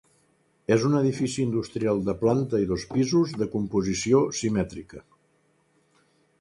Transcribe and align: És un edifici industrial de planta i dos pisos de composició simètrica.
És 0.75 0.85
un 0.87 0.95
edifici 0.99 1.43
industrial 1.47 2.01
de 2.07 2.15
planta 2.23 2.63
i 2.65 2.67
dos 2.73 2.87
pisos 2.95 3.37
de 3.43 3.51
composició 3.59 4.25
simètrica. 4.41 5.07